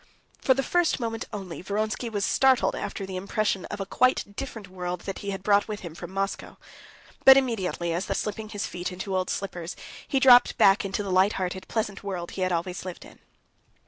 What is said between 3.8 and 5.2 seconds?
quite different world that